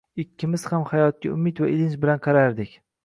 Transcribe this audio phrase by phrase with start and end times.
[0.21, 2.73] Ikkimiz ham hayotga umid va ilinj bilan qarardik